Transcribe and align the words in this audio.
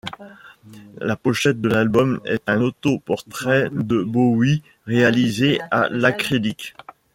La 0.99 1.15
pochette 1.15 1.61
de 1.61 1.69
l'album 1.69 2.21
est 2.25 2.41
un 2.47 2.59
autoportrait 2.61 3.69
de 3.71 4.01
Bowie 4.01 4.63
réalisé 4.87 5.59
à 5.69 5.89
l'acrylique. 5.89 6.73